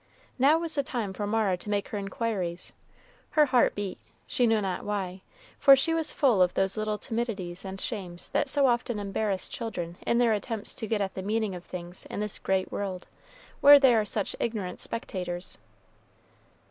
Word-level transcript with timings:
Now 0.39 0.57
was 0.57 0.73
the 0.73 0.81
time 0.81 1.13
for 1.13 1.27
Mara 1.27 1.55
to 1.57 1.69
make 1.69 1.89
her 1.89 1.97
inquiries; 1.99 2.73
her 3.37 3.45
heart 3.45 3.75
beat, 3.75 3.99
she 4.25 4.47
knew 4.47 4.59
not 4.59 4.83
why, 4.83 5.21
for 5.59 5.75
she 5.75 5.93
was 5.93 6.11
full 6.11 6.41
of 6.41 6.55
those 6.55 6.75
little 6.75 6.97
timidities 6.97 7.63
and 7.63 7.79
shames 7.79 8.27
that 8.29 8.49
so 8.49 8.65
often 8.65 8.97
embarrass 8.97 9.47
children 9.47 9.97
in 10.01 10.17
their 10.17 10.33
attempts 10.33 10.73
to 10.73 10.87
get 10.87 11.01
at 11.01 11.13
the 11.13 11.21
meanings 11.21 11.55
of 11.57 11.65
things 11.65 12.07
in 12.07 12.19
this 12.19 12.39
great 12.39 12.71
world, 12.71 13.07
where 13.59 13.79
they 13.79 13.93
are 13.93 14.03
such 14.03 14.35
ignorant 14.39 14.79
spectators. 14.79 15.59